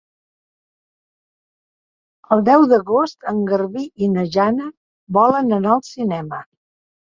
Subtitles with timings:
[2.37, 4.73] El deu d'agost en Garbí i na Jana
[5.23, 6.45] volen anar al cinema.